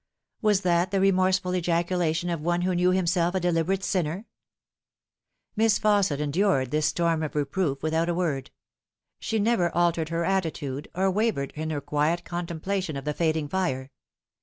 Was 0.41 0.61
that 0.61 0.89
the 0.89 0.99
remorseful 0.99 1.53
ejaculation 1.53 2.31
of 2.31 2.41
one 2.41 2.61
who 2.63 2.73
knew 2.73 2.89
himself 2.89 3.35
a 3.35 3.39
deliberate 3.39 3.83
sinner? 3.83 4.25
Miss 5.55 5.77
Fausset 5.77 6.19
endured 6.19 6.71
this 6.71 6.87
storm 6.87 7.21
of 7.21 7.35
reproof 7.35 7.83
without 7.83 8.09
a 8.09 8.15
word. 8.15 8.49
She 9.19 9.37
never 9.37 9.69
altered 9.75 10.09
her 10.09 10.25
attitude, 10.25 10.87
or 10.95 11.11
wavered 11.11 11.51
in 11.55 11.69
her 11.69 11.81
quiet 11.81 12.25
con 12.25 12.47
templation 12.47 12.97
of 12.97 13.05
the 13.05 13.13
fading 13.13 13.47
fire. 13.47 13.91